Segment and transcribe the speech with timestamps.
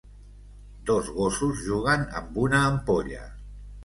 [0.89, 3.21] Dos gossos juguen amb una ampolla.